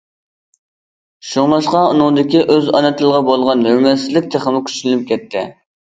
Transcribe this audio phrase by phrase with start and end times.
[1.31, 5.45] شۇڭلاشقا ئۇنىڭدىكى ئۆز ئانا تىلىغا بولغان ھۆرمەتسىزلىك تېخىمۇ كۈچلىنىپ كەتتى.